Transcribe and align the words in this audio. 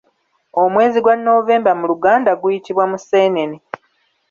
Omwezi 0.63 0.97
gwa 1.01 1.15
November 1.27 1.73
mu 1.79 1.85
luganda 1.91 2.31
guyitibwa 2.41 2.85
Museenene. 2.91 3.57